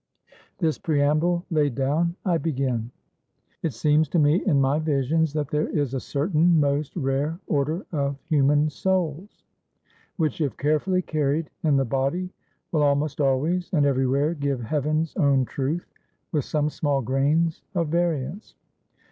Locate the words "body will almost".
11.85-13.21